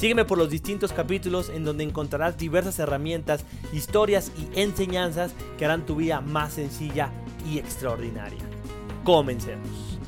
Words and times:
Sígueme 0.00 0.24
por 0.24 0.38
los 0.38 0.48
distintos 0.48 0.94
capítulos 0.94 1.50
en 1.50 1.62
donde 1.62 1.84
encontrarás 1.84 2.38
diversas 2.38 2.78
herramientas, 2.78 3.44
historias 3.70 4.32
y 4.34 4.58
enseñanzas 4.58 5.34
que 5.58 5.66
harán 5.66 5.84
tu 5.84 5.96
vida 5.96 6.22
más 6.22 6.54
sencilla 6.54 7.10
y 7.46 7.58
extraordinaria. 7.58 8.40
Comencemos. 9.04 9.98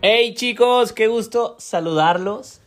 Hey 0.00 0.32
chicos, 0.34 0.94
qué 0.94 1.08
gusto 1.08 1.56
saludarlos. 1.58 2.62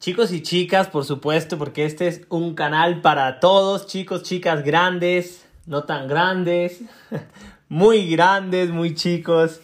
Chicos 0.00 0.32
y 0.32 0.42
chicas, 0.42 0.88
por 0.88 1.04
supuesto, 1.04 1.56
porque 1.56 1.84
este 1.84 2.08
es 2.08 2.22
un 2.30 2.56
canal 2.56 3.00
para 3.00 3.38
todos, 3.38 3.86
chicos, 3.86 4.24
chicas 4.24 4.64
grandes, 4.64 5.46
no 5.66 5.84
tan 5.84 6.08
grandes, 6.08 6.80
muy 7.68 8.10
grandes, 8.10 8.70
muy 8.70 8.96
chicos. 8.96 9.60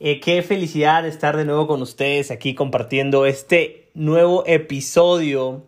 Eh, 0.00 0.18
qué 0.18 0.42
felicidad 0.42 1.06
estar 1.06 1.36
de 1.36 1.44
nuevo 1.44 1.68
con 1.68 1.80
ustedes 1.80 2.32
aquí 2.32 2.56
compartiendo 2.56 3.26
este 3.26 3.92
nuevo 3.94 4.42
episodio, 4.44 5.62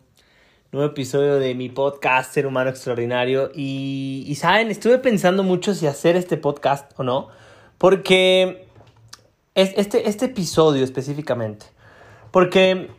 nuevo 0.72 0.90
episodio 0.90 1.38
de 1.38 1.54
mi 1.54 1.68
podcast 1.68 2.32
Ser 2.32 2.48
Humano 2.48 2.68
Extraordinario. 2.68 3.52
Y, 3.54 4.36
saben, 4.36 4.72
estuve 4.72 4.98
pensando 4.98 5.44
mucho 5.44 5.74
si 5.74 5.86
hacer 5.86 6.16
este 6.16 6.36
podcast 6.36 6.90
o 6.98 7.04
no, 7.04 7.28
porque 7.78 8.66
es, 9.54 9.72
este, 9.76 10.08
este 10.08 10.24
episodio 10.24 10.82
específicamente, 10.82 11.66
porque 12.32 12.90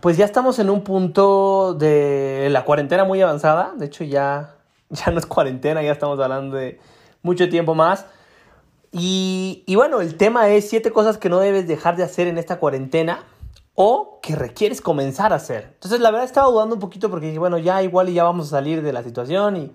pues 0.00 0.16
ya 0.16 0.24
estamos 0.24 0.58
en 0.58 0.70
un 0.70 0.82
punto 0.82 1.74
de 1.74 2.48
la 2.50 2.64
cuarentena 2.64 3.04
muy 3.04 3.22
avanzada, 3.22 3.74
de 3.78 3.86
hecho 3.86 4.02
ya, 4.02 4.56
ya 4.90 5.12
no 5.12 5.20
es 5.20 5.26
cuarentena, 5.26 5.84
ya 5.84 5.92
estamos 5.92 6.18
hablando 6.18 6.56
de 6.56 6.80
mucho 7.22 7.48
tiempo 7.48 7.76
más. 7.76 8.06
Y, 8.96 9.74
bueno, 9.74 10.00
el 10.00 10.16
tema 10.16 10.48
es 10.50 10.68
siete 10.68 10.92
cosas 10.92 11.18
que 11.18 11.28
no 11.28 11.40
debes 11.40 11.66
dejar 11.66 11.96
de 11.96 12.04
hacer 12.04 12.28
en 12.28 12.38
esta 12.38 12.60
cuarentena 12.60 13.24
o 13.74 14.20
que 14.22 14.36
requieres 14.36 14.80
comenzar 14.80 15.32
a 15.32 15.36
hacer. 15.36 15.70
Entonces, 15.74 15.98
la 15.98 16.12
verdad 16.12 16.26
estaba 16.26 16.48
dudando 16.48 16.76
un 16.76 16.80
poquito 16.80 17.10
porque 17.10 17.26
dije, 17.26 17.40
bueno, 17.40 17.58
ya 17.58 17.82
igual 17.82 18.08
y 18.08 18.14
ya 18.14 18.22
vamos 18.22 18.46
a 18.46 18.50
salir 18.50 18.82
de 18.82 18.92
la 18.92 19.02
situación. 19.02 19.56
Y, 19.56 19.72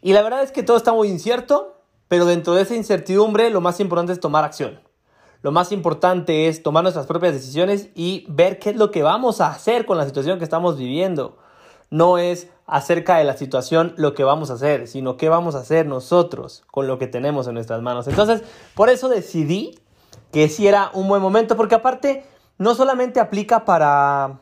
y 0.00 0.14
la 0.14 0.22
verdad 0.22 0.42
es 0.42 0.52
que 0.52 0.62
todo 0.62 0.78
está 0.78 0.94
muy 0.94 1.08
incierto, 1.08 1.82
pero 2.08 2.24
dentro 2.24 2.54
de 2.54 2.62
esa 2.62 2.74
incertidumbre 2.74 3.50
lo 3.50 3.60
más 3.60 3.78
importante 3.78 4.14
es 4.14 4.20
tomar 4.20 4.42
acción. 4.42 4.80
Lo 5.42 5.52
más 5.52 5.70
importante 5.70 6.48
es 6.48 6.62
tomar 6.62 6.82
nuestras 6.82 7.06
propias 7.06 7.34
decisiones 7.34 7.90
y 7.94 8.24
ver 8.26 8.58
qué 8.58 8.70
es 8.70 8.76
lo 8.76 8.90
que 8.90 9.02
vamos 9.02 9.42
a 9.42 9.48
hacer 9.48 9.84
con 9.84 9.98
la 9.98 10.06
situación 10.06 10.38
que 10.38 10.44
estamos 10.44 10.78
viviendo. 10.78 11.36
No 11.90 12.18
es 12.18 12.48
acerca 12.66 13.18
de 13.18 13.24
la 13.24 13.36
situación 13.36 13.94
lo 13.96 14.14
que 14.14 14.24
vamos 14.24 14.50
a 14.50 14.54
hacer, 14.54 14.88
sino 14.88 15.16
qué 15.16 15.28
vamos 15.28 15.54
a 15.54 15.60
hacer 15.60 15.86
nosotros 15.86 16.64
con 16.70 16.86
lo 16.86 16.98
que 16.98 17.06
tenemos 17.06 17.46
en 17.46 17.54
nuestras 17.54 17.80
manos. 17.80 18.08
Entonces, 18.08 18.42
por 18.74 18.88
eso 18.88 19.08
decidí 19.08 19.78
que 20.32 20.48
sí 20.48 20.66
era 20.66 20.90
un 20.92 21.08
buen 21.08 21.22
momento, 21.22 21.56
porque 21.56 21.76
aparte 21.76 22.24
no 22.58 22.74
solamente 22.74 23.20
aplica 23.20 23.64
para, 23.64 24.40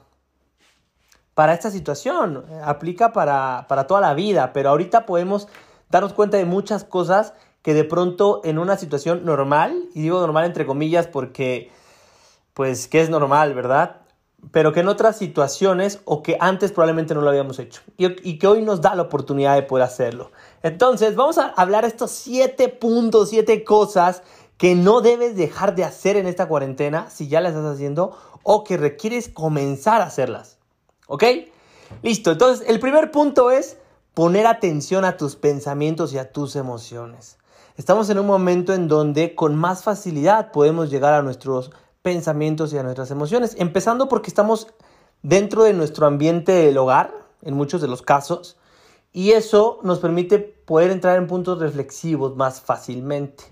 para 1.34 1.52
esta 1.52 1.70
situación, 1.70 2.44
aplica 2.64 3.12
para, 3.12 3.66
para 3.68 3.86
toda 3.86 4.00
la 4.00 4.14
vida, 4.14 4.52
pero 4.52 4.70
ahorita 4.70 5.04
podemos 5.04 5.48
darnos 5.90 6.12
cuenta 6.14 6.36
de 6.36 6.46
muchas 6.46 6.84
cosas 6.84 7.34
que 7.62 7.74
de 7.74 7.84
pronto 7.84 8.40
en 8.44 8.58
una 8.58 8.76
situación 8.76 9.24
normal, 9.24 9.88
y 9.94 10.02
digo 10.02 10.20
normal 10.20 10.44
entre 10.44 10.66
comillas 10.66 11.06
porque, 11.06 11.70
pues, 12.54 12.88
que 12.88 13.00
es 13.00 13.10
normal, 13.10 13.54
¿verdad? 13.54 14.03
Pero 14.50 14.72
que 14.72 14.80
en 14.80 14.88
otras 14.88 15.16
situaciones 15.16 16.00
o 16.04 16.22
que 16.22 16.36
antes 16.40 16.72
probablemente 16.72 17.14
no 17.14 17.20
lo 17.20 17.28
habíamos 17.28 17.58
hecho 17.58 17.82
y, 17.96 18.38
que 18.38 18.46
hoy 18.46 18.62
nos 18.62 18.80
da 18.80 18.94
la 18.94 19.02
oportunidad 19.02 19.54
de 19.54 19.62
poder 19.62 19.84
hacerlo. 19.84 20.30
Entonces, 20.62 21.16
vamos 21.16 21.38
a 21.38 21.46
hablar 21.48 21.84
estos 21.84 22.10
siete 22.10 22.68
puntos, 22.68 23.30
siete 23.30 23.64
cosas 23.64 24.22
que 24.56 24.74
no 24.74 25.00
debes 25.00 25.36
dejar 25.36 25.74
de 25.74 25.84
hacer 25.84 26.16
en 26.16 26.26
esta 26.26 26.46
cuarentena 26.46 27.10
si 27.10 27.28
ya 27.28 27.40
las 27.40 27.54
estás 27.54 27.74
haciendo 27.74 28.16
o 28.42 28.64
que 28.64 28.76
requieres 28.76 29.28
comenzar 29.28 30.00
a 30.00 30.06
hacerlas. 30.06 30.58
¿Ok? 31.06 31.24
Listo, 32.02 32.32
entonces 32.32 32.66
el 32.68 32.80
primer 32.80 33.10
punto 33.10 33.50
es 33.50 33.76
poner 34.14 34.46
atención 34.46 35.04
a 35.04 35.16
tus 35.16 35.36
pensamientos 35.36 36.12
y 36.12 36.18
a 36.18 36.32
tus 36.32 36.56
emociones. 36.56 37.38
Estamos 37.76 38.08
en 38.10 38.20
un 38.20 38.26
momento 38.26 38.72
en 38.72 38.86
donde 38.86 39.34
con 39.34 39.56
más 39.56 39.82
facilidad 39.82 40.52
podemos 40.52 40.90
llegar 40.90 41.12
a 41.12 41.22
nuestros 41.22 41.72
pensamientos 42.04 42.70
y 42.70 42.78
a 42.78 42.82
nuestras 42.82 43.10
emociones. 43.10 43.56
Empezando 43.58 44.10
porque 44.10 44.28
estamos 44.28 44.68
dentro 45.22 45.64
de 45.64 45.72
nuestro 45.72 46.06
ambiente 46.06 46.52
del 46.52 46.76
hogar, 46.76 47.14
en 47.40 47.54
muchos 47.54 47.80
de 47.80 47.88
los 47.88 48.02
casos, 48.02 48.58
y 49.10 49.30
eso 49.32 49.80
nos 49.82 50.00
permite 50.00 50.38
poder 50.38 50.90
entrar 50.90 51.16
en 51.16 51.26
puntos 51.26 51.60
reflexivos 51.60 52.36
más 52.36 52.60
fácilmente. 52.60 53.44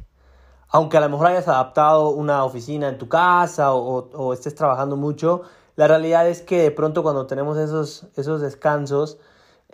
Aunque 0.69 0.99
a 0.99 1.01
lo 1.01 1.09
mejor 1.09 1.29
hayas 1.29 1.49
adaptado 1.49 2.11
una 2.11 2.45
oficina 2.45 2.89
en 2.89 2.99
tu 2.99 3.09
casa 3.09 3.73
o, 3.73 4.35
estés 4.35 4.55
trabajando 4.55 4.97
mucho, 4.97 5.43
la 5.77 5.89
realidad 5.89 6.29
es 6.29 6.43
que 6.43 6.61
de 6.61 6.71
pronto 6.71 7.03
cuando 7.03 7.27
tenemos 7.27 7.57
esos, 7.57 8.07
esos 8.17 8.43
descansos, 8.43 9.17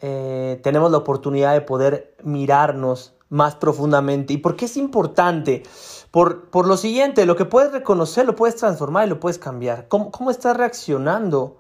eh, 0.00 0.60
tenemos 0.62 0.92
la 0.92 0.98
oportunidad 0.98 1.52
de 1.52 1.62
poder 1.62 2.14
mirarnos 2.22 3.14
más 3.28 3.56
profundamente. 3.56 4.34
¿Y 4.34 4.38
por 4.38 4.54
qué 4.54 4.66
es 4.66 4.76
importante? 4.76 5.64
Por, 6.10 6.66
lo 6.66 6.76
siguiente, 6.76 7.26
lo 7.26 7.36
que 7.36 7.44
puedes 7.44 7.70
reconocer 7.72 8.26
lo 8.26 8.34
puedes 8.34 8.56
transformar 8.56 9.06
y 9.06 9.10
lo 9.10 9.20
puedes 9.20 9.38
cambiar. 9.38 9.88
¿Cómo, 9.88 10.10
¿Cómo 10.10 10.30
estás 10.30 10.56
reaccionando 10.56 11.58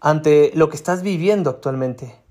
ante 0.00 0.52
lo 0.54 0.68
que 0.68 0.76
estás 0.76 1.02
viviendo 1.02 1.50
actualmente? 1.50 2.22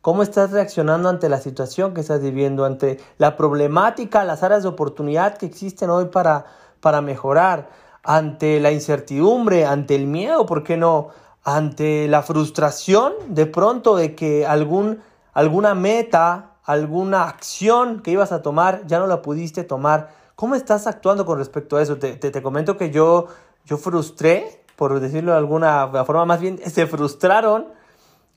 ¿Cómo 0.00 0.22
estás 0.22 0.52
reaccionando 0.52 1.08
ante 1.08 1.28
la 1.28 1.40
situación 1.40 1.92
que 1.92 2.00
estás 2.00 2.22
viviendo, 2.22 2.64
ante 2.64 2.98
la 3.18 3.36
problemática, 3.36 4.24
las 4.24 4.42
áreas 4.42 4.62
de 4.62 4.68
oportunidad 4.68 5.36
que 5.36 5.46
existen 5.46 5.90
hoy 5.90 6.06
para, 6.06 6.46
para 6.80 7.00
mejorar, 7.00 7.68
ante 8.06 8.60
la 8.60 8.70
incertidumbre, 8.70 9.66
ante 9.66 9.96
el 9.96 10.06
miedo, 10.06 10.46
¿por 10.46 10.62
qué 10.62 10.76
no? 10.76 11.08
Ante 11.42 12.06
la 12.06 12.22
frustración 12.22 13.12
de 13.28 13.46
pronto 13.46 13.96
de 13.96 14.14
que 14.14 14.46
algún, 14.46 15.02
alguna 15.32 15.74
meta, 15.74 16.52
alguna 16.62 17.24
acción 17.24 18.00
que 18.00 18.12
ibas 18.12 18.30
a 18.30 18.42
tomar 18.42 18.86
ya 18.86 19.00
no 19.00 19.08
la 19.08 19.22
pudiste 19.22 19.64
tomar 19.64 20.10
¿Cómo 20.36 20.54
estás 20.54 20.86
actuando 20.86 21.24
con 21.24 21.38
respecto 21.38 21.78
a 21.78 21.82
eso? 21.82 21.96
Te, 21.96 22.14
te, 22.14 22.42
comento 22.42 22.76
que 22.76 22.90
yo, 22.90 23.28
yo 23.64 23.78
frustré, 23.78 24.62
por 24.76 25.00
decirlo 25.00 25.32
de 25.32 25.38
alguna 25.38 25.88
forma, 26.04 26.26
más 26.26 26.40
bien 26.42 26.60
se 26.70 26.86
frustraron 26.86 27.68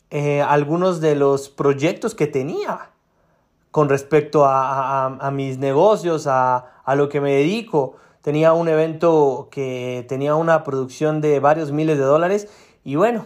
eh, 0.10 0.42
algunos 0.42 1.02
de 1.02 1.16
los 1.16 1.50
proyectos 1.50 2.16
que 2.16 2.26
tenía 2.26 2.92
con 3.72 3.90
respecto 3.90 4.46
a, 4.46 5.08
a, 5.08 5.32
mis 5.32 5.58
negocios, 5.58 6.26
a, 6.26 6.82
a, 6.86 6.96
lo 6.96 7.10
que 7.10 7.20
me 7.20 7.34
dedico. 7.34 7.98
Tenía 8.22 8.54
un 8.54 8.70
evento 8.70 9.50
que 9.52 10.06
tenía 10.08 10.36
una 10.36 10.64
producción 10.64 11.20
de 11.20 11.42
varios 11.42 11.74
miles 11.74 11.98
de 11.98 12.06
dólares 12.06 12.48
y 12.86 12.96
bueno, 12.96 13.26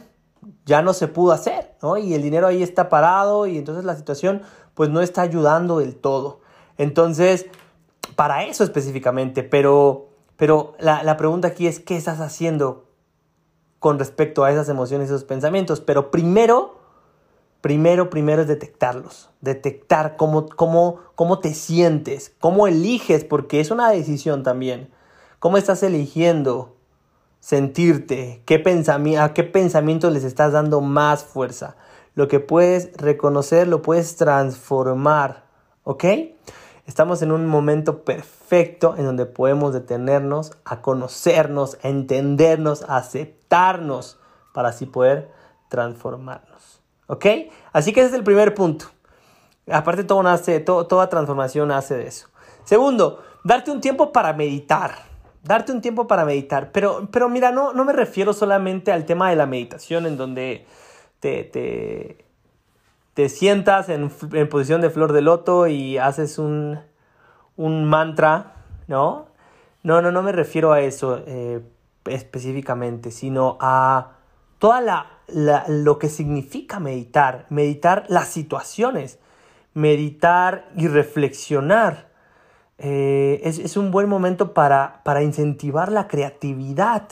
ya 0.66 0.81
no 0.81 0.94
se 0.94 1.07
pudo 1.07 1.31
hacer, 1.31 1.75
¿no? 1.84 1.97
Y 1.97 2.16
el 2.16 2.23
dinero 2.23 2.47
ahí 2.47 2.63
está 2.63 2.90
parado 2.90 3.45
y 3.45 3.59
entonces 3.59 3.85
la 3.85 3.95
situación 3.95 4.41
pues 4.73 4.90
no 4.90 5.01
está 5.01 5.22
ayudando 5.22 5.78
del 5.78 5.95
todo. 5.95 6.41
Entonces, 6.78 7.45
para 8.16 8.44
eso 8.46 8.63
específicamente, 8.63 9.44
pero, 9.44 10.09
pero 10.38 10.75
la, 10.79 11.18
pregunta 11.18 11.49
aquí 11.49 11.67
es, 11.67 11.79
¿qué 11.79 11.96
estás 11.96 12.20
haciendo 12.20 12.90
con 13.79 13.99
respecto 13.99 14.43
a 14.43 14.52
esas 14.52 14.70
emociones 14.70 15.09
y 15.09 15.14
esos 15.14 15.23
pensamientos? 15.23 15.82
Pero 15.82 16.11
primero, 16.11 16.79
primero, 17.61 18.09
primero 18.09 18.41
es 18.41 18.47
detectarlos, 18.47 19.29
detectar 19.41 20.16
cómo, 20.17 20.47
cómo, 20.47 20.99
cómo 21.16 21.40
te 21.40 21.53
sientes, 21.53 22.34
cómo 22.40 22.67
eliges, 22.67 23.23
porque 23.23 23.59
es 23.59 23.72
una 23.72 23.90
decisión 23.90 24.43
también. 24.43 24.90
¿Cómo 25.40 25.58
estás 25.58 25.84
eligiendo 25.84 26.78
sentirte? 27.41 28.41
¿Qué 28.46 28.64
¿A 29.20 29.34
qué 29.34 29.43
pensamientos 29.43 30.14
les 30.14 30.23
estás 30.23 30.53
dando 30.53 30.79
más 30.79 31.26
fuerza? 31.26 31.76
Lo 32.16 32.28
que 32.28 32.40
puedes 32.40 32.96
reconocer 32.96 33.67
lo 33.67 33.82
puedes 33.82 34.16
transformar, 34.16 35.43
¿ok? 35.84 36.05
Estamos 36.85 37.22
en 37.22 37.32
un 37.32 37.46
momento 37.46 38.03
perfecto 38.03 38.96
en 38.97 39.06
donde 39.06 39.26
podemos 39.26 39.74
detenernos 39.74 40.52
a 40.66 40.82
conocernos, 40.82 41.78
a 41.82 41.88
entendernos, 41.88 42.84
a 42.84 42.97
aceptarnos 42.97 44.20
para 44.53 44.70
así 44.70 44.85
poder 44.85 45.32
transformarnos. 45.70 46.82
¿Ok? 47.08 47.26
Así 47.72 47.94
que 47.94 48.02
ese 48.02 48.09
es 48.09 48.16
el 48.16 48.24
primer 48.24 48.53
punto. 48.53 48.85
Aparte, 49.72 50.03
todo 50.03 50.85
toda 50.88 51.09
transformación 51.09 51.70
nace 51.70 51.96
de 51.96 52.08
eso. 52.08 52.28
Segundo, 52.66 53.24
darte 53.44 53.72
un 53.72 53.82
tiempo 53.82 54.12
para 54.12 54.34
meditar. 54.34 54.96
darte 55.41 55.72
un 55.72 55.82
tiempo 55.82 56.06
para 56.08 56.26
meditar. 56.26 56.72
Pero, 56.72 57.08
pero 57.12 57.30
mira, 57.30 57.52
no, 57.52 57.74
no 57.74 57.85
me 57.85 57.94
refiero 57.94 58.34
solamente 58.34 58.91
al 58.91 59.06
tema 59.06 59.30
de 59.30 59.35
la 59.35 59.46
meditación 59.46 60.06
en 60.06 60.18
donde 60.18 60.66
te, 61.20 61.44
te, 61.46 62.26
te 63.13 63.29
sientas 63.29 63.89
en, 63.89 64.11
en, 64.33 64.49
posición 64.49 64.81
de 64.81 64.89
flor 64.89 65.13
de 65.13 65.21
loto 65.21 65.67
y 65.67 65.97
haces 65.97 66.39
un, 66.39 66.79
un 67.55 67.85
mantra, 67.85 68.53
¿no? 68.87 69.27
No, 69.83 70.01
no, 70.01 70.11
no 70.11 70.23
me 70.23 70.31
refiero 70.31 70.71
a 70.71 70.81
eso 70.81 71.21
eh, 71.25 71.61
específicamente, 72.05 73.11
sino 73.11 73.57
a 73.59 74.13
toda 74.57 74.81
la, 74.81 75.65
lo 75.67 75.99
que 75.99 76.09
significa 76.09 76.79
meditar, 76.79 77.45
meditar 77.49 78.05
las 78.07 78.29
situaciones, 78.29 79.19
meditar 79.73 80.69
y 80.75 80.87
reflexionar. 80.87 82.11
Eh, 82.77 83.41
es, 83.43 83.59
es, 83.59 83.77
un 83.77 83.91
buen 83.91 84.09
momento 84.09 84.53
para, 84.53 85.01
para 85.03 85.21
incentivar 85.21 85.91
la 85.91 86.07
creatividad. 86.07 87.09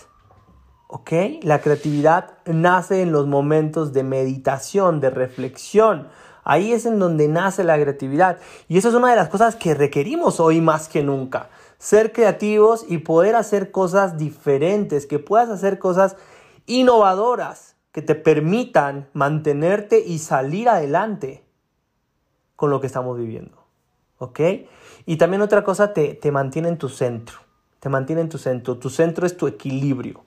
¿Ok? 0.94 1.14
La 1.44 1.62
creatividad 1.62 2.32
nace 2.46 3.02
en 3.02 3.14
los 3.14 3.26
momentos 3.26 3.94
de 3.94 4.04
meditación, 4.04 5.00
de 5.00 5.10
reflexión. 5.10 6.10
Ahí 6.44 6.74
es 6.74 6.86
en 6.86 7.00
donde 7.00 7.30
nace 7.30 7.64
la 7.64 7.80
creatividad. 7.80 8.40
Y 8.68 8.78
eso 8.78 8.90
es 8.90 8.96
una 8.96 9.10
de 9.10 9.16
las 9.16 9.30
cosas 9.30 9.56
que 9.56 9.74
requerimos 9.74 10.42
hoy 10.42 10.60
más 10.60 10.90
que 10.90 11.02
nunca. 11.02 11.48
Ser 11.78 12.12
creativos 12.12 12.84
y 12.90 12.98
poder 12.98 13.36
hacer 13.36 13.72
cosas 13.72 14.18
diferentes, 14.18 15.06
que 15.06 15.18
puedas 15.18 15.48
hacer 15.48 15.80
cosas 15.80 16.18
innovadoras 16.66 17.78
que 17.94 18.02
te 18.02 18.16
permitan 18.16 19.08
mantenerte 19.14 20.04
y 20.06 20.20
salir 20.20 20.68
adelante 20.68 21.46
con 22.58 22.70
lo 22.70 22.82
que 22.82 22.88
estamos 22.88 23.18
viviendo. 23.18 23.64
¿Ok? 24.18 24.42
Y 25.06 25.16
también 25.16 25.42
otra 25.42 25.64
cosa 25.64 25.94
te, 25.94 26.16
te 26.16 26.34
mantiene 26.34 26.68
en 26.68 26.78
tu 26.78 26.90
centro. 26.90 27.40
Te 27.80 27.88
mantiene 27.88 28.24
en 28.24 28.30
tu 28.30 28.38
centro. 28.38 28.78
Tu 28.78 28.90
centro 28.90 29.26
es 29.26 29.38
tu 29.38 29.48
equilibrio. 29.48 30.26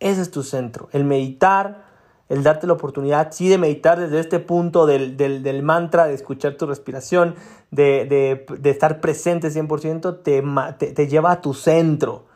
Ese 0.00 0.22
es 0.22 0.30
tu 0.30 0.42
centro. 0.42 0.88
El 0.92 1.04
meditar, 1.04 1.84
el 2.28 2.42
darte 2.42 2.66
la 2.66 2.74
oportunidad, 2.74 3.32
sí, 3.32 3.48
de 3.48 3.58
meditar 3.58 3.98
desde 3.98 4.20
este 4.20 4.38
punto 4.38 4.86
del, 4.86 5.16
del, 5.16 5.62
mantra, 5.62 6.06
de 6.06 6.14
escuchar 6.14 6.54
tu 6.54 6.66
respiración, 6.66 7.34
de, 7.70 8.44
de, 8.48 8.70
estar 8.70 9.00
presente 9.00 9.48
100%, 9.48 10.22
te, 10.22 10.42
te, 10.78 10.92
te 10.92 11.08
lleva 11.08 11.32
a 11.32 11.40
tu 11.40 11.54
centro. 11.54 12.26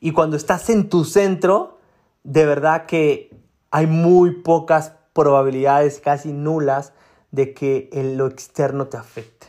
Y 0.00 0.12
cuando 0.12 0.36
estás 0.36 0.70
en 0.70 0.88
tu 0.88 1.04
centro, 1.04 1.78
de 2.24 2.46
verdad 2.46 2.86
que 2.86 3.30
hay 3.70 3.86
muy 3.86 4.42
pocas 4.42 4.94
probabilidades, 5.12 6.00
casi 6.00 6.32
nulas, 6.32 6.92
de 7.30 7.54
que 7.54 7.90
en 7.92 8.16
lo 8.16 8.26
externo 8.26 8.86
te 8.86 8.96
afecte. 8.96 9.48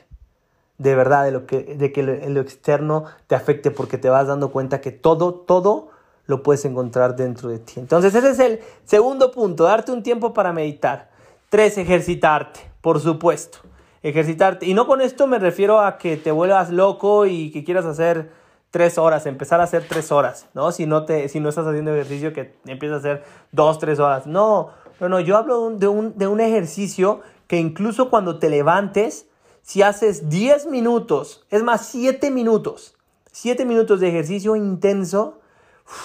De 0.77 0.95
verdad, 0.95 1.25
de, 1.25 1.31
lo 1.31 1.45
que, 1.45 1.75
de 1.75 1.91
que 1.91 2.03
lo, 2.03 2.13
lo 2.13 2.41
externo 2.41 3.05
te 3.27 3.35
afecte 3.35 3.71
porque 3.71 3.97
te 3.97 4.09
vas 4.09 4.27
dando 4.27 4.51
cuenta 4.51 4.81
que 4.81 4.91
todo, 4.91 5.33
todo 5.33 5.90
lo 6.25 6.43
puedes 6.43 6.65
encontrar 6.65 7.15
dentro 7.15 7.49
de 7.49 7.59
ti. 7.59 7.73
Entonces 7.77 8.13
ese 8.15 8.29
es 8.29 8.39
el 8.39 8.59
segundo 8.85 9.31
punto, 9.31 9.65
darte 9.65 9.91
un 9.91 10.03
tiempo 10.03 10.33
para 10.33 10.53
meditar. 10.53 11.09
Tres, 11.49 11.77
ejercitarte, 11.77 12.59
por 12.81 12.99
supuesto. 12.99 13.59
Ejercitarte. 14.03 14.65
Y 14.65 14.73
no 14.73 14.87
con 14.87 15.01
esto 15.01 15.27
me 15.27 15.37
refiero 15.37 15.79
a 15.79 15.97
que 15.97 16.17
te 16.17 16.31
vuelvas 16.31 16.71
loco 16.71 17.25
y 17.25 17.51
que 17.51 17.63
quieras 17.63 17.85
hacer 17.85 18.31
tres 18.71 18.97
horas, 18.97 19.25
empezar 19.25 19.59
a 19.59 19.65
hacer 19.65 19.85
tres 19.87 20.11
horas, 20.11 20.47
¿no? 20.53 20.71
Si 20.71 20.85
no, 20.85 21.03
te, 21.03 21.27
si 21.27 21.39
no 21.39 21.49
estás 21.49 21.67
haciendo 21.67 21.93
ejercicio, 21.93 22.33
que 22.33 22.55
empiezas 22.65 22.95
a 22.95 22.99
hacer 22.99 23.23
dos, 23.51 23.77
tres 23.79 23.99
horas. 23.99 24.25
No, 24.25 24.69
no, 24.99 25.09
no, 25.09 25.19
yo 25.19 25.37
hablo 25.37 25.69
de 25.71 25.87
un, 25.87 26.17
de 26.17 26.27
un 26.27 26.39
ejercicio 26.39 27.21
que 27.47 27.57
incluso 27.57 28.09
cuando 28.09 28.39
te 28.39 28.49
levantes, 28.49 29.27
si 29.61 29.81
haces 29.81 30.29
10 30.29 30.67
minutos, 30.67 31.45
es 31.49 31.63
más, 31.63 31.85
7 31.87 32.31
minutos, 32.31 32.95
7 33.31 33.65
minutos 33.65 33.99
de 33.99 34.07
ejercicio 34.07 34.55
intenso, 34.55 35.40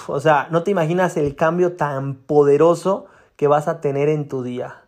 o 0.06 0.20
sea, 0.20 0.48
no 0.50 0.62
te 0.62 0.70
imaginas 0.70 1.16
el 1.16 1.36
cambio 1.36 1.76
tan 1.76 2.14
poderoso 2.14 3.06
que 3.36 3.48
vas 3.48 3.68
a 3.68 3.80
tener 3.80 4.08
en 4.08 4.28
tu 4.28 4.42
día. 4.42 4.82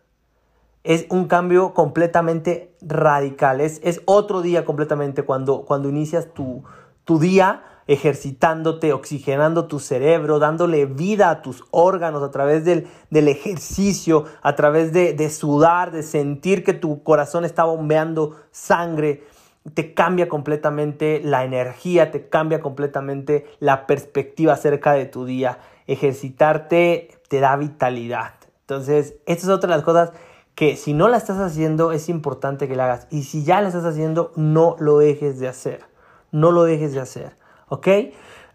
Es 0.83 1.05
un 1.09 1.27
cambio 1.27 1.73
completamente 1.73 2.75
radical, 2.81 3.61
es, 3.61 3.79
es 3.83 4.01
otro 4.05 4.41
día 4.41 4.65
completamente 4.65 5.23
cuando, 5.23 5.65
cuando 5.65 5.89
inicias 5.89 6.33
tu, 6.33 6.63
tu 7.03 7.19
día 7.19 7.63
ejercitándote, 7.89 8.93
oxigenando 8.93 9.65
tu 9.65 9.79
cerebro, 9.79 10.37
dándole 10.37 10.85
vida 10.85 11.31
a 11.31 11.41
tus 11.41 11.63
órganos 11.71 12.21
a 12.21 12.29
través 12.29 12.63
del, 12.63 12.87
ejercicio, 13.09 14.25
a 14.43 14.55
través 14.55 14.93
de, 14.93 15.13
de, 15.13 15.29
sudar, 15.31 15.89
de 15.89 16.03
sentir 16.03 16.63
que 16.63 16.73
tu 16.73 17.01
corazón 17.01 17.45
está 17.45 17.63
bombeando 17.63 18.35
sangre. 18.51 19.23
Te 19.73 19.93
cambia 19.93 20.29
completamente 20.29 21.21
la 21.23 21.43
energía, 21.43 22.11
te 22.11 22.29
cambia 22.29 22.61
completamente 22.61 23.45
la 23.59 23.85
perspectiva 23.87 24.53
acerca 24.53 24.93
de 24.93 25.05
tu 25.05 25.25
día. 25.25 25.59
Ejercitarte 25.87 27.09
te 27.27 27.39
da 27.39 27.55
vitalidad. 27.55 28.33
Entonces, 28.61 29.15
esta 29.25 29.43
es 29.43 29.49
otra 29.49 29.69
de 29.69 29.75
las 29.75 29.85
cosas 29.85 30.11
que 30.55 30.75
si 30.75 30.93
no 30.93 31.07
la 31.07 31.17
estás 31.17 31.37
haciendo 31.37 31.91
es 31.91 32.09
importante 32.09 32.67
que 32.67 32.75
la 32.75 32.85
hagas. 32.85 33.07
Y 33.11 33.23
si 33.23 33.43
ya 33.43 33.61
la 33.61 33.67
estás 33.67 33.85
haciendo, 33.85 34.31
no 34.35 34.75
lo 34.79 34.97
dejes 34.97 35.39
de 35.39 35.47
hacer 35.47 35.89
no 36.31 36.51
lo 36.51 36.63
dejes 36.63 36.93
de 36.93 36.99
hacer. 36.99 37.37
¿Ok? 37.67 37.87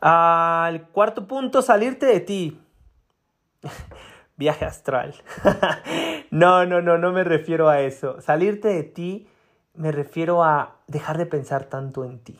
Al 0.00 0.88
cuarto 0.88 1.26
punto, 1.26 1.62
salirte 1.62 2.06
de 2.06 2.20
ti. 2.20 2.60
Viaje 4.36 4.64
astral. 4.64 5.14
no, 6.30 6.66
no, 6.66 6.82
no, 6.82 6.98
no 6.98 7.12
me 7.12 7.24
refiero 7.24 7.68
a 7.68 7.80
eso. 7.80 8.20
Salirte 8.20 8.68
de 8.68 8.82
ti 8.82 9.28
me 9.74 9.92
refiero 9.92 10.44
a 10.44 10.76
dejar 10.86 11.18
de 11.18 11.26
pensar 11.26 11.64
tanto 11.64 12.04
en 12.04 12.18
ti. 12.18 12.38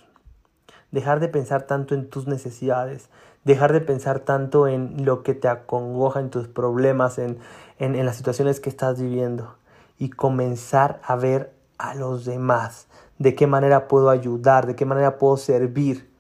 Dejar 0.91 1.21
de 1.21 1.29
pensar 1.29 1.63
tanto 1.63 1.95
en 1.95 2.09
tus 2.09 2.27
necesidades. 2.27 3.11
Dejar 3.45 3.73
de 3.73 3.81
pensar 3.81 4.21
tanto 4.21 4.69
en 4.69 5.05
lo 5.05 5.23
que 5.23 5.35
te 5.35 5.49
acongoja, 5.49 6.21
en 6.21 6.31
tus 6.31 6.49
problemas, 6.49 7.19
en, 7.19 7.39
en, 7.79 7.97
en 7.97 8.07
las 8.07 8.17
situaciones 8.17 8.61
que 8.61 8.71
estás 8.71 9.01
viviendo. 9.01 9.57
Y 9.99 10.11
comenzar 10.11 11.01
a 11.05 11.17
ver 11.17 11.53
a 11.79 11.95
los 11.95 12.25
demás 12.25 12.87
de 13.19 13.35
qué 13.35 13.47
manera 13.47 13.89
puedo 13.89 14.11
ayudar, 14.11 14.67
de 14.67 14.77
qué 14.77 14.85
manera 14.85 15.19
puedo 15.19 15.37
servir. 15.37 16.13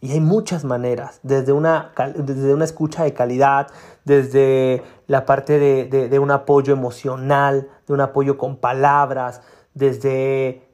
Y 0.00 0.10
hay 0.10 0.20
muchas 0.20 0.64
maneras, 0.64 1.20
desde 1.22 1.52
una, 1.52 1.92
desde 2.16 2.52
una 2.52 2.64
escucha 2.64 3.04
de 3.04 3.14
calidad, 3.14 3.68
desde 4.04 4.82
la 5.06 5.26
parte 5.26 5.60
de, 5.60 6.08
de, 6.08 6.18
un 6.18 6.32
apoyo 6.32 6.72
emocional, 6.72 7.68
de 7.86 7.92
un 7.92 8.00
apoyo 8.00 8.36
con 8.36 8.56
palabras, 8.56 9.42
desde 9.74 10.68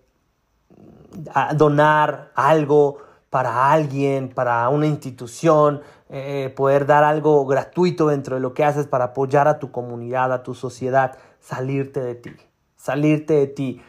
donar 1.57 2.33
algo 2.35 2.99
para 3.31 3.73
alguien, 3.73 4.31
para 4.31 4.69
una 4.69 4.87
institución, 4.87 5.83
eh, 6.09 6.53
poder 6.57 6.87
dar 6.87 7.05
algo 7.05 7.45
gratuito 7.47 8.09
dentro 8.09 8.37
de 8.37 8.41
lo 8.41 8.55
que 8.55 8.65
haces 8.65 8.87
para 8.87 9.07
apoyar 9.07 9.49
a 9.49 9.59
tu 9.59 9.71
comunidad, 9.71 10.33
a 10.33 10.43
tu 10.43 10.55
sociedad, 10.55 11.19
salirte 11.41 12.01
de 12.01 12.15
ti, 12.15 12.31
salirte 12.77 13.35
de 13.35 13.47
ti. 13.47 13.83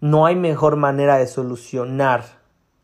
No 0.00 0.26
hay 0.26 0.36
mejor 0.36 0.76
manera 0.76 1.16
de 1.16 1.26
solucionar, 1.26 2.24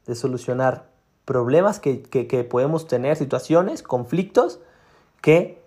de 0.06 0.14
solucionar 0.14 0.90
problemas 1.24 1.78
que, 1.78 2.48
podemos 2.50 2.88
tener, 2.88 3.16
situaciones, 3.16 3.84
conflictos, 3.84 4.58
que 5.20 5.62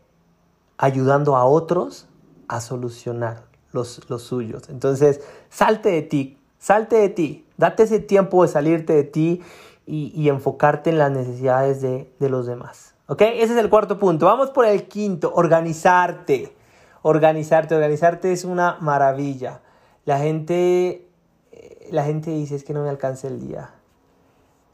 ayudando 0.77 1.37
a 1.37 1.45
otros 1.45 2.07
a 2.49 2.59
solucionar 2.59 3.52
los, 3.73 3.99
suyos. 4.23 4.69
Entonces, 4.69 5.21
salte 5.49 5.89
de 5.89 6.01
ti, 6.01 6.37
salte 6.57 6.95
de 6.95 7.09
ti, 7.09 7.45
date 7.57 7.83
ese 7.83 7.99
tiempo 7.99 8.43
de 8.43 8.49
salirte 8.49 8.93
de 8.93 9.03
ti 9.03 9.41
y, 9.85 10.29
enfocarte 10.29 10.89
en 10.89 10.97
las 10.97 11.11
necesidades 11.11 11.81
de, 11.81 12.07
los 12.29 12.45
demás. 12.45 12.95
¿Ok? 13.07 13.21
Ese 13.21 13.53
es 13.53 13.57
el 13.59 13.69
cuarto 13.69 13.99
punto. 13.99 14.27
Vamos 14.27 14.49
por 14.51 14.65
el 14.65 14.87
quinto, 14.87 15.33
organizarte. 15.35 16.55
Organizarte, 17.01 17.75
organizarte 17.75 18.31
es 18.31 18.45
una 18.45 18.77
maravilla. 18.79 19.59
La 20.05 20.19
gente 20.19 21.09
la 21.91 22.03
gente 22.03 22.31
dice 22.31 22.55
es 22.55 22.63
que 22.63 22.73
no 22.73 22.83
me 22.83 22.89
alcance 22.89 23.27
el 23.27 23.39
día. 23.39 23.71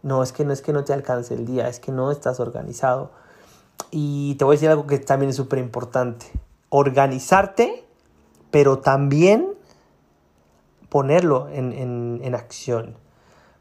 No, 0.02 0.24
es 0.24 0.32
que 0.32 0.46
no 0.46 0.54
es 0.54 0.62
que 0.62 0.72
no 0.72 0.84
te 0.84 0.94
alcance 0.94 1.34
el 1.34 1.46
día, 1.46 1.68
es 1.68 1.80
que 1.80 1.92
no 1.92 2.12
estás 2.12 2.40
organizado. 2.40 3.12
Y 3.92 4.36
te 4.36 4.46
voy 4.46 4.54
a 4.54 4.56
decir 4.56 4.70
algo 4.70 4.88
que 4.88 5.00
también 5.00 5.30
es 5.30 5.36
súper 5.36 5.60
importante. 5.60 6.28
Organizarte, 6.70 7.86
pero 8.52 8.80
también 8.80 9.50
ponerlo 10.90 11.50
en, 11.50 11.74
en, 11.74 12.36
acción. 12.36 12.96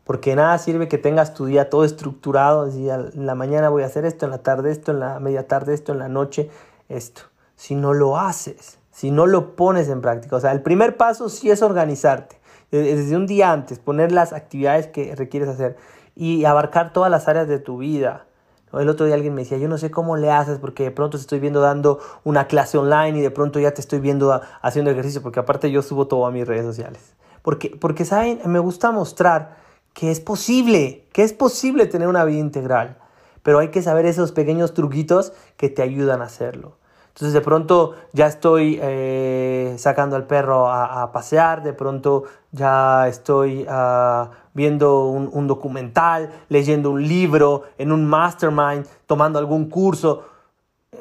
Porque 0.05 0.35
nada 0.35 0.57
sirve 0.59 0.89
que 0.89 0.97
tengas 0.97 1.35
tu 1.35 1.45
día 1.45 1.69
todo 1.69 1.85
estructurado, 1.85 2.67
en 2.67 3.27
la 3.27 3.35
mañana 3.35 3.69
voy 3.69 3.83
a 3.83 3.87
hacer 3.87 4.05
esto, 4.05 4.25
en 4.25 4.31
la 4.31 4.39
tarde 4.39 4.71
esto, 4.71 4.93
en 4.93 5.01
la 5.01 5.21
media 5.21 5.47
tarde 5.47 5.75
esto, 5.75 5.93
en 5.93 5.99
la 5.99 6.09
noche 6.09 6.51
esto. 6.89 7.23
Si 7.57 7.75
no 7.75 7.93
lo 7.93 8.17
haces, 8.17 8.79
si 8.91 9.11
no 9.11 9.27
lo 9.27 9.55
pones 9.57 9.89
en 9.91 10.01
práctica. 10.01 10.37
O 10.37 10.41
sea, 10.41 10.53
el 10.53 10.63
primer 10.63 10.97
paso 10.97 11.29
sí 11.29 11.51
es 11.51 11.61
organizarte 11.63 12.39
desde 12.71 13.17
un 13.17 13.27
día 13.27 13.53
antes, 13.53 13.79
poner 13.79 14.13
las 14.13 14.33
actividades 14.33 14.87
que 14.89 15.15
requieres 15.15 15.49
hacer 15.49 15.77
y 16.15 16.45
abarcar 16.45 16.93
todas 16.93 17.11
las 17.11 17.29
áreas 17.29 17.49
de 17.49 17.59
tu 17.59 17.79
vida. 17.79 18.27
El 18.73 18.89
otro 18.89 19.07
día 19.07 19.15
alguien 19.15 19.35
me 19.35 19.43
decía, 19.43 19.59
yo 19.59 19.69
no 19.69 19.79
sé 19.79 19.91
cómo 19.91 20.17
le 20.17 20.31
haces 20.31 20.59
porque 20.59 20.85
de 20.85 20.91
pronto 20.91 21.17
te 21.17 21.23
estoy 21.23 21.41
viendo 21.41 21.61
dando 21.61 22.01
una 22.25 22.47
clase 22.47 22.79
online 22.79 23.19
y 23.19 23.23
de 23.23 23.31
pronto 23.31 23.59
ya 23.59 23.73
te 23.73 23.81
estoy 23.81 24.01
viendo 24.01 24.41
haciendo 24.63 24.91
ejercicio, 24.91 25.23
porque 25.23 25.41
aparte 25.41 25.71
yo 25.71 25.83
subo 25.83 26.07
todo 26.07 26.27
a 26.27 26.31
mis 26.31 26.47
redes 26.47 26.65
sociales. 26.65 27.15
Porque, 27.43 27.71
porque 27.71 28.05
saben, 28.05 28.41
me 28.45 28.59
gusta 28.59 28.91
mostrar 28.91 29.57
que 29.95 30.11
es 30.11 30.21
posible, 30.21 31.09
que 31.13 31.25
es 31.25 31.33
posible 31.33 31.87
tener 31.87 32.09
una 32.09 32.25
vida 32.25 32.39
integral. 32.39 32.99
pero 33.43 33.61
hay 33.61 33.69
que 33.69 33.83
saber 33.83 34.05
esos 34.07 34.33
pequeños 34.33 34.75
truquitos 34.75 35.33
que 35.57 35.71
te 35.71 35.83
ayudan 35.83 36.21
a 36.21 36.25
hacerlo. 36.25 36.78
Entonces 37.19 37.35
de 37.35 37.41
pronto 37.41 37.97
ya 38.13 38.29
estoy 38.29 38.79
eh, 38.81 39.75
sacando 39.77 40.15
al 40.15 40.29
perro 40.29 40.71
a, 40.71 41.11
pasear, 41.11 41.65
de 41.65 41.73
pronto 41.73 42.23
ya 42.53 43.09
estoy 43.09 43.67
ah, 43.69 44.31
viendo 44.55 45.07
un, 45.07 45.47
documental, 45.49 46.31
leyendo 46.49 46.93
un 46.93 47.03
libro, 47.03 47.65
en 47.77 47.91
un 47.91 48.07
mastermind, 48.07 48.87
tomando 49.09 49.41
algún 49.41 49.69
curso, 49.69 50.27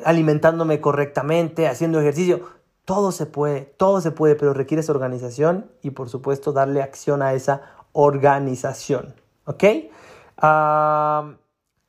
alimentándome 0.05 0.81
correctamente, 0.81 1.67
haciendo 1.67 1.99
ejercicio. 1.99 2.41
Todo 2.83 3.11
se 3.11 3.27
puede, 3.27 3.61
todo 3.77 4.01
se 4.01 4.09
puede, 4.09 4.33
pero 4.33 4.55
requiere 4.55 4.81
esa 4.81 4.93
organización 4.93 5.69
y 5.83 5.91
por 5.91 6.09
supuesto 6.09 6.51
darle 6.51 6.81
acción 6.81 7.21
a 7.21 7.33
esa 7.33 7.61
organización. 7.91 9.13
¿Ok? 9.45 9.63
Ah, 10.37 11.35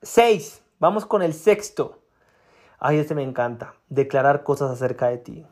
seis, 0.03 0.61
vamos 0.79 1.07
con 1.07 1.23
el 1.23 1.33
sexto. 1.33 1.98
Ay, 2.79 2.99
este 2.99 3.15
me 3.15 3.23
encanta. 3.23 3.75
Declarar 3.89 4.43
cosas 4.43 4.71
acerca 4.71 5.09
de 5.09 5.19
ti. 5.19 5.47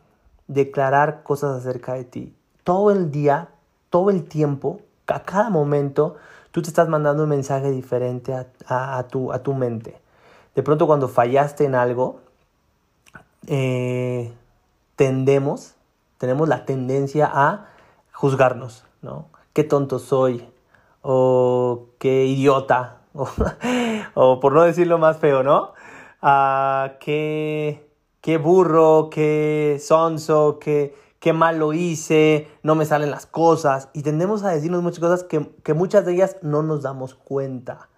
Declarar 0.47 1.23
cosas 1.23 1.59
acerca 1.59 1.95
de 1.95 2.04
ti. 2.04 2.35
Todo 2.64 2.90
el 2.90 3.11
día, 3.11 3.49
todo 3.90 4.11
el 4.11 4.25
tiempo, 4.25 4.80
a 5.06 5.23
cada 5.23 5.50
momento, 5.50 6.16
tú 6.50 6.62
te 6.62 6.68
estás 6.68 6.88
mandando 6.88 7.25
un 7.25 7.28
mensaje 7.28 7.71
diferente 7.71 8.35
a, 8.68 9.02
tu, 9.09 9.33
a 9.33 9.42
tu 9.42 9.54
mente. 9.54 10.00
De 10.54 10.62
pronto 10.62 10.87
cuando 10.87 11.09
fallaste 11.09 11.64
en 11.64 11.75
algo, 11.75 12.21
eh, 13.47 14.33
tendemos, 14.97 15.75
tenemos 16.18 16.49
la 16.49 16.64
tendencia 16.64 17.30
a 17.33 17.66
juzgarnos, 18.12 18.85
¿no? 19.02 19.26
Qué 19.52 19.64
tonto 19.64 19.99
soy, 19.99 20.49
o 21.02 21.87
qué 21.99 22.26
idiota, 22.26 22.97
o, 24.14 24.40
por 24.40 24.52
no 24.52 24.62
decirlo 24.62 24.99
más 24.99 25.18
feo, 25.18 25.42
¿no? 25.42 25.73
Ah, 26.28 26.95
qué, 26.99 27.88
qué 28.21 28.37
burro, 28.37 29.11
qué 29.12 29.80
sonso, 29.80 30.59
qué, 30.59 30.92
qué 31.21 31.33
mal 31.33 31.61
lo 31.61 31.73
hice, 31.73 32.49
no 32.64 32.75
me 32.75 32.85
salen 32.85 33.12
las 33.12 33.26
cosas. 33.26 33.90
Y 33.92 34.02
tendemos 34.02 34.42
a 34.42 34.49
decirnos 34.49 34.83
muchas 34.83 34.99
cosas 34.99 35.23
que, 35.23 35.49
que 35.62 35.73
muchas 35.73 36.04
de 36.04 36.14
ellas 36.14 36.38
no 36.42 36.64
nos 36.64 36.83
damos 36.83 37.14
cuenta, 37.14 37.90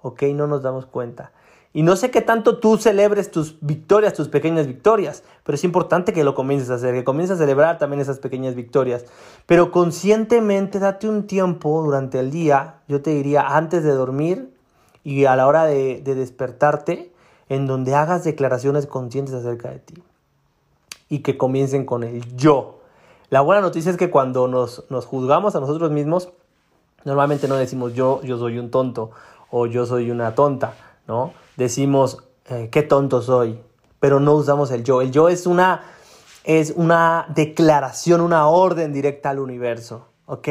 ¿ok? 0.00 0.24
No 0.34 0.48
nos 0.48 0.64
damos 0.64 0.86
cuenta. 0.86 1.30
Y 1.72 1.84
no 1.84 1.94
sé 1.94 2.10
qué 2.10 2.20
tanto 2.20 2.58
tú 2.58 2.78
celebres 2.78 3.30
tus 3.30 3.58
victorias, 3.60 4.12
tus 4.12 4.26
pequeñas 4.26 4.66
victorias, 4.66 5.22
pero 5.44 5.54
es 5.54 5.62
importante 5.62 6.12
que 6.12 6.24
lo 6.24 6.34
comiences 6.34 6.70
a 6.70 6.74
hacer, 6.74 6.94
que 6.94 7.04
comiences 7.04 7.36
a 7.36 7.38
celebrar 7.38 7.78
también 7.78 8.00
esas 8.00 8.18
pequeñas 8.18 8.56
victorias. 8.56 9.04
Pero 9.46 9.70
conscientemente 9.70 10.80
date 10.80 11.08
un 11.08 11.28
tiempo 11.28 11.80
durante 11.84 12.18
el 12.18 12.32
día, 12.32 12.80
yo 12.88 13.02
te 13.02 13.10
diría 13.10 13.56
antes 13.56 13.84
de 13.84 13.92
dormir 13.92 14.52
y 15.04 15.26
a 15.26 15.36
la 15.36 15.46
hora 15.46 15.64
de, 15.64 16.02
despertarte, 16.02 17.12
en 17.48 17.66
donde 17.66 17.94
hagas 17.94 18.24
declaraciones 18.24 18.86
conscientes 18.86 19.34
acerca 19.34 19.70
de 19.70 19.78
ti. 19.78 20.02
Y 21.08 21.20
que 21.20 21.38
comiencen 21.38 21.86
con 21.86 22.04
el 22.04 22.36
yo. 22.36 22.80
La 23.30 23.40
buena 23.40 23.62
noticia 23.62 23.90
es 23.90 23.96
que 23.96 24.10
cuando 24.10 24.48
nos, 24.48 24.84
nos 24.90 25.06
juzgamos 25.06 25.56
a 25.56 25.60
nosotros 25.60 25.90
mismos, 25.90 26.30
normalmente 27.04 27.48
no 27.48 27.56
decimos 27.56 27.94
yo, 27.94 28.20
yo 28.22 28.38
soy 28.38 28.58
un 28.58 28.70
tonto 28.70 29.10
o 29.50 29.66
yo 29.66 29.86
soy 29.86 30.10
una 30.10 30.34
tonta, 30.34 30.74
¿no? 31.06 31.32
decimos, 31.58 32.22
eh, 32.48 32.68
qué 32.70 32.82
tonto 32.82 33.20
soy, 33.20 33.60
pero 34.00 34.20
no 34.20 34.34
usamos 34.34 34.70
el 34.70 34.84
yo. 34.84 35.02
El 35.02 35.10
yo 35.10 35.28
es 35.28 35.46
una, 35.46 35.82
es 36.44 36.72
una 36.74 37.26
declaración, 37.34 38.20
una 38.22 38.48
orden 38.48 38.92
directa 38.92 39.30
al 39.30 39.40
universo, 39.40 40.06
¿ok? 40.26 40.48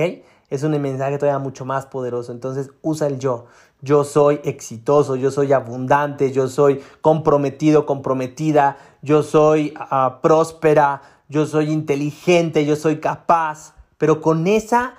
Es 0.50 0.64
un 0.64 0.80
mensaje 0.82 1.18
todavía 1.18 1.40
mucho 1.40 1.66
más 1.66 1.86
poderoso. 1.86 2.32
Entonces 2.32 2.72
usa 2.82 3.08
el 3.08 3.20
yo. 3.20 3.46
Yo 3.82 4.04
soy 4.04 4.40
exitoso, 4.44 5.16
yo 5.16 5.30
soy 5.30 5.54
abundante, 5.54 6.32
yo 6.32 6.48
soy 6.48 6.82
comprometido, 7.02 7.86
comprometida, 7.86 8.78
yo 9.02 9.24
soy 9.24 9.74
ah, 9.78 10.20
próspera, 10.22 11.02
yo 11.30 11.46
soy 11.46 11.72
inteligente, 11.72 12.66
yo 12.66 12.76
soy 12.76 13.00
capaz, 13.00 13.76
pero 13.98 14.22
con 14.22 14.48
esa 14.48 14.96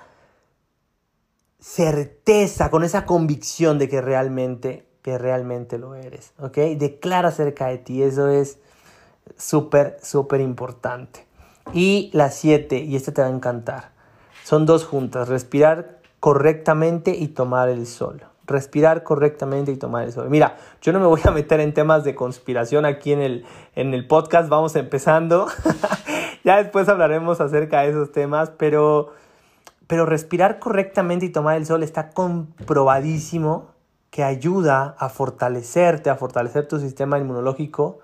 certeza, 1.59 2.69
con 2.69 2.83
esa 2.83 3.05
convicción 3.05 3.79
de 3.79 3.89
que 3.89 3.99
realmente 3.99 4.89
que 5.01 5.17
realmente 5.17 5.77
lo 5.77 5.95
eres, 5.95 6.33
¿ok? 6.39 6.57
Declara 6.77 7.29
acerca 7.29 7.67
de 7.67 7.77
ti, 7.77 8.03
eso 8.03 8.27
es 8.27 8.59
súper, 9.37 9.97
súper 10.01 10.41
importante. 10.41 11.25
Y 11.73 12.09
la 12.13 12.31
siete, 12.31 12.79
y 12.79 12.95
esta 12.95 13.13
te 13.13 13.21
va 13.21 13.27
a 13.27 13.31
encantar, 13.31 13.91
son 14.49 14.65
dos 14.65 14.83
juntas, 14.83 15.27
respirar 15.27 15.99
correctamente 16.19 17.15
y 17.15 17.27
tomar 17.27 17.69
el 17.69 17.85
sol. 17.85 18.23
Respirar 18.47 19.03
correctamente 19.03 19.71
y 19.71 19.77
tomar 19.77 20.05
el 20.05 20.11
sol. 20.11 20.27
Mira, 20.27 20.57
yo 20.81 20.91
no 20.91 20.99
me 20.99 21.05
voy 21.05 21.21
a 21.23 21.29
meter 21.29 21.59
en 21.59 21.71
temas 21.71 22.03
de 22.03 22.15
conspiración 22.15 22.83
aquí 22.83 23.13
en 23.13 23.21
el, 23.21 23.45
en 23.75 23.93
el 23.93 24.07
podcast, 24.07 24.49
vamos 24.49 24.75
empezando. 24.75 25.45
ya 26.43 26.57
después 26.57 26.89
hablaremos 26.89 27.39
acerca 27.41 27.81
de 27.81 27.89
esos 27.89 28.11
temas, 28.11 28.49
pero, 28.57 29.13
pero 29.85 30.07
respirar 30.07 30.57
correctamente 30.57 31.27
y 31.27 31.29
tomar 31.29 31.55
el 31.55 31.67
sol 31.67 31.83
está 31.83 32.09
comprobadísimo 32.09 33.69
que 34.09 34.23
ayuda 34.23 34.95
a 34.97 35.09
fortalecerte, 35.09 36.09
a 36.09 36.15
fortalecer 36.15 36.67
tu 36.67 36.79
sistema 36.79 37.19
inmunológico. 37.19 37.99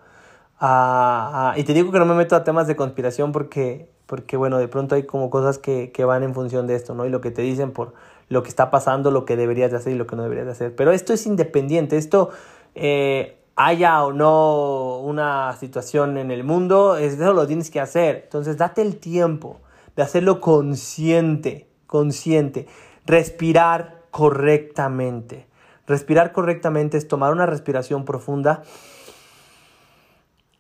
y 1.56 1.64
te 1.64 1.74
digo 1.74 1.92
que 1.92 1.98
no 1.98 2.06
me 2.06 2.14
meto 2.14 2.36
a 2.36 2.44
temas 2.44 2.68
de 2.68 2.76
conspiración 2.76 3.32
porque, 3.32 3.95
porque 4.06 4.38
bueno, 4.38 4.58
de 4.58 4.68
pronto 4.68 4.96
hay 4.96 5.04
como 5.04 5.30
cosas 5.30 5.58
que, 5.58 5.92
van 6.06 6.24
en 6.24 6.34
función 6.34 6.68
de 6.68 6.76
esto, 6.76 6.94
¿no? 6.94 7.06
Y 7.06 7.10
lo 7.10 7.22
que 7.22 7.32
te 7.32 7.42
dicen 7.42 7.72
por 7.72 7.94
lo 8.30 8.44
que 8.44 8.50
está 8.50 8.72
pasando, 8.72 9.12
lo 9.12 9.26
que 9.26 9.36
deberías 9.36 9.72
de 9.72 9.78
hacer 9.78 9.94
y 9.94 9.96
lo 9.96 10.08
que 10.08 10.16
no 10.16 10.24
deberías 10.24 10.46
de 10.46 10.52
hacer. 10.52 10.76
Pero 10.76 10.92
esto 10.92 11.14
es 11.14 11.26
independiente, 11.26 11.98
esto... 11.98 12.30
Eh, 12.76 13.40
haya 13.56 14.04
o 14.04 14.12
no 14.12 15.00
una 15.00 15.56
situación 15.58 16.18
en 16.18 16.30
el 16.30 16.44
mundo, 16.44 16.98
eso 16.98 17.34
lo 17.34 17.48
tienes 17.48 17.72
que 17.72 17.80
hacer. 17.80 18.22
Entonces, 18.26 18.58
date 18.58 18.82
el 18.82 18.98
tiempo 18.98 19.62
de 19.96 20.04
hacerlo 20.04 20.42
consciente, 20.42 21.70
consciente, 21.88 22.68
respirar 23.06 24.04
correctamente. 24.12 25.48
Respirar 25.88 26.32
correctamente 26.32 26.98
es 26.98 27.08
tomar 27.08 27.32
una 27.32 27.46
respiración 27.46 28.06
profunda 28.06 28.64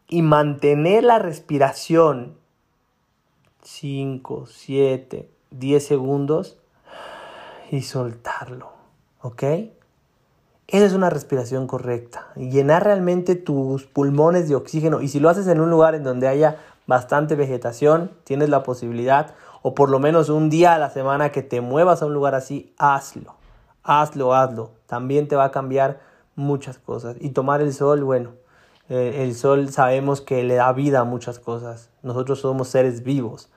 y 0.07 0.21
mantener 0.21 1.03
la 1.03 1.19
respiración 1.19 2.37
5, 3.65 4.45
7, 4.47 5.29
10 5.51 5.85
segundos 5.85 6.57
y 7.71 7.81
soltarlo. 7.81 8.69
¿Ok? 9.21 9.43
Esa 10.67 10.85
es 10.85 10.93
una 10.93 11.09
respiración 11.09 11.67
correcta. 11.67 12.29
Llenar 12.35 12.83
realmente 12.83 13.35
tus 13.35 13.85
pulmones 13.85 14.47
de 14.47 14.55
oxígeno. 14.55 15.01
Y 15.01 15.09
si 15.09 15.19
lo 15.19 15.29
haces 15.29 15.47
en 15.47 15.59
un 15.59 15.69
lugar 15.69 15.95
en 15.95 16.03
donde 16.03 16.27
haya 16.27 16.57
bastante 16.87 17.35
vegetación, 17.35 18.11
tienes 18.23 18.49
la 18.49 18.63
posibilidad, 18.63 19.35
o 19.61 19.75
por 19.75 19.89
lo 19.89 19.99
menos 19.99 20.29
un 20.29 20.49
día 20.49 20.73
a 20.73 20.79
la 20.79 20.89
semana 20.89 21.31
que 21.31 21.43
te 21.43 21.59
muevas 21.59 22.01
a 22.01 22.05
un 22.05 22.13
lugar 22.13 22.33
así, 22.35 22.73
hazlo 22.77 23.35
hazlo, 23.85 24.33
hazlo. 24.33 24.71
También 24.87 25.27
te 25.27 25.35
va 25.35 25.45
a 25.45 25.51
cambiar 25.51 26.01
muchas 26.35 26.77
cosas. 26.77 27.15
Y 27.19 27.29
tomar 27.29 27.61
el 27.61 27.73
sol, 27.73 28.03
bueno, 28.03 28.31
eh, 28.89 29.23
el 29.23 29.35
sol 29.35 29.71
sabemos 29.71 30.21
que 30.21 30.43
le 30.43 30.55
da 30.55 30.71
vida 30.73 30.99
a 30.99 31.03
muchas 31.05 31.39
cosas. 31.39 31.89
Nosotros 32.03 32.39
somos 32.39 32.67
seres 32.67 33.03
vivos 33.03 33.49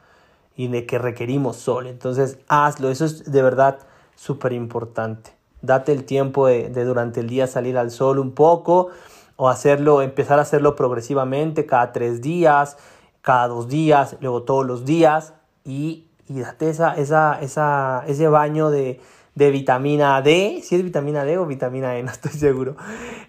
y 0.59 0.67
de 0.67 0.85
que 0.87 0.99
requerimos 0.99 1.57
sol. 1.57 1.87
Entonces, 1.87 2.39
hazlo. 2.49 2.91
Eso 2.91 3.05
es 3.05 3.31
de 3.31 3.43
verdad 3.43 3.79
súper 4.17 4.53
importante. 4.53 5.31
Date 5.63 5.93
el 5.93 6.05
tiempo 6.05 6.49
de, 6.49 6.69
de, 6.69 6.85
durante 6.85 7.21
el 7.21 7.29
día 7.29 7.47
salir 7.47 7.79
al 7.79 7.93
sol 7.93 8.19
un 8.19 8.33
poco 8.33 8.89
o 9.37 9.49
hacerlo, 9.49 10.03
empezar 10.03 10.41
a 10.41 10.43
hacerlo 10.43 10.75
progresivamente 10.75 11.65
cada 11.65 11.93
tres 11.93 12.21
días, 12.21 12.77
cada 13.23 13.47
dos 13.47 13.69
días, 13.69 14.17
luego 14.21 14.43
todos 14.43 14.67
los 14.67 14.85
días 14.85 15.33
y, 15.65 16.09
date 16.29 16.71
esa, 16.71 16.97
esa, 16.97 17.41
esa, 17.41 18.03
ese 18.09 18.27
baño 18.27 18.71
de, 18.71 19.01
de 19.37 19.51
vitamina 19.53 20.21
D, 20.23 20.61
si 20.65 20.75
es 20.75 20.83
vitamina 20.83 21.25
D 21.25 21.39
o 21.39 21.47
vitamina 21.47 21.97
E, 21.97 22.03
no 22.05 22.11
estoy 22.11 22.33
seguro. 22.33 22.75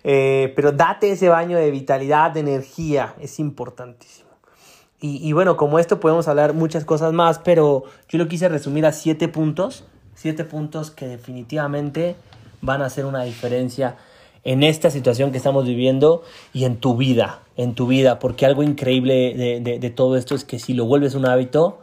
Eh, 0.03 0.51
pero 0.55 0.71
date 0.71 1.11
ese 1.11 1.29
baño 1.29 1.57
de 1.57 1.69
vitalidad, 1.69 2.31
de 2.31 2.39
energía, 2.39 3.13
es 3.19 3.39
importantísimo. 3.39 4.28
Y, 5.01 5.31
bueno, 5.31 5.55
como 5.55 5.79
esto 5.79 6.01
podemos 6.01 6.27
hablar 6.27 6.53
muchas 6.53 6.83
cosas 6.83 7.13
más, 7.13 7.39
pero 7.39 7.85
yo 8.09 8.17
lo 8.17 8.27
quise 8.27 8.49
resumir 8.49 8.85
a 8.85 8.91
siete 8.91 9.29
puntos, 9.29 9.85
siete 10.13 10.43
puntos 10.43 10.91
que 10.91 11.07
definitivamente 11.07 12.17
van 12.61 12.81
a 12.81 12.87
hacer 12.87 13.05
una 13.05 13.23
diferencia 13.23 13.95
en 14.43 14.61
esta 14.61 14.89
situación 14.89 15.31
que 15.31 15.37
estamos 15.37 15.65
viviendo 15.65 16.23
y 16.51 16.65
en 16.65 16.77
tu 16.77 16.97
vida, 16.97 17.39
en 17.55 17.75
tu 17.75 17.87
vida, 17.87 18.19
porque 18.19 18.45
algo 18.45 18.61
increíble 18.61 19.61
de, 19.61 19.89
todo 19.89 20.17
esto 20.17 20.35
es 20.35 20.43
que 20.43 20.59
si 20.59 20.73
lo 20.73 20.83
vuelves 20.83 21.15
un 21.15 21.25
hábito, 21.25 21.79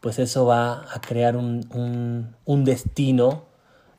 pues 0.00 0.18
eso 0.18 0.46
va 0.46 0.86
a 0.90 1.02
crear 1.02 1.36
un, 1.36 2.34
un 2.46 2.64
destino 2.64 3.42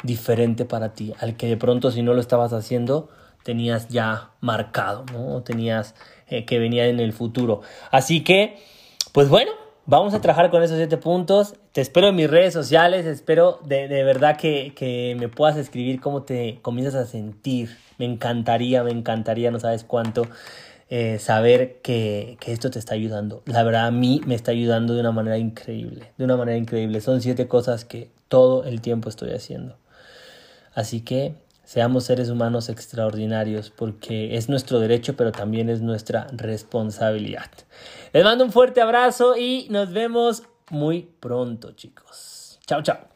diferente 0.01 0.65
para 0.65 0.93
ti, 0.93 1.13
al 1.19 1.37
que 1.37 1.47
de 1.47 1.57
pronto 1.57 1.91
si 1.91 2.01
no 2.01 2.15
lo 2.15 2.21
estabas 2.21 2.51
haciendo 2.51 3.09
tenías 3.45 3.89
ya 3.89 4.31
marcado, 4.41 5.05
¿no? 5.13 5.43
Tenías 5.43 5.93
eh, 6.27 6.45
que 6.45 6.57
venía 6.57 6.87
en 6.87 6.99
el 6.99 7.13
futuro. 7.13 7.61
Así 7.91 8.23
que, 8.23 8.57
pues 9.13 9.29
bueno, 9.29 9.51
vamos 9.85 10.15
a 10.15 10.19
trabajar 10.19 10.49
con 10.49 10.63
esos 10.63 10.77
siete 10.77 10.97
puntos. 10.97 11.53
Te 11.71 11.79
espero 11.79 12.07
en 12.07 12.15
mis 12.15 12.27
redes 12.27 12.55
sociales, 12.55 13.05
espero 13.05 13.59
de, 13.63 13.87
de 13.87 14.03
verdad 14.03 14.35
que, 14.37 14.73
que 14.75 15.15
me 15.19 15.29
puedas 15.29 15.57
escribir 15.57 16.01
cómo 16.01 16.23
te 16.23 16.57
comienzas 16.63 16.95
a 16.95 17.05
sentir 17.05 17.77
Me 17.99 18.05
encantaría, 18.05 18.83
me 18.83 18.89
encantaría, 18.89 19.51
no 19.51 19.59
sabes 19.59 19.83
cuánto, 19.83 20.23
eh, 20.89 21.19
saber 21.19 21.81
que, 21.83 22.37
que, 22.39 22.51
esto 22.51 22.71
te 22.71 22.79
está 22.79 22.95
ayudando. 22.95 23.43
La 23.45 23.61
verdad 23.61 23.85
a 23.85 23.91
mí 23.91 24.21
me 24.25 24.33
está 24.33 24.49
ayudando 24.51 24.95
de 24.95 25.01
una 25.01 25.11
manera 25.11 25.37
increíble, 25.37 26.13
de 26.17 26.25
una 26.25 26.35
manera 26.35 26.57
increíble. 26.57 26.99
Son 26.99 27.21
siete 27.21 27.47
cosas 27.47 27.85
que 27.85 28.09
todo 28.27 28.63
el 28.63 28.81
tiempo 28.81 29.07
estoy 29.07 29.33
haciendo. 29.33 29.77
Así 30.73 31.01
que 31.01 31.44
seamos 31.65 32.05
seres 32.05 32.29
humanos 32.29 32.69
extraordinarios 32.69 33.69
porque 33.69 34.37
es 34.37 34.47
nuestro 34.49 34.79
derecho, 34.79 35.15
pero 35.15 35.31
también 35.31 35.69
es 35.69 35.81
nuestra 35.81 36.27
responsabilidad. 36.31 37.51
Les 38.13 38.23
mando 38.23 38.45
un 38.45 38.51
fuerte 38.51 38.81
abrazo 38.81 39.35
y 39.35 39.67
nos 39.69 39.91
vemos 39.91 40.43
muy 40.69 41.09
pronto, 41.19 41.71
chicos. 41.73 42.59
Chao, 42.65 42.81
chao. 42.81 43.14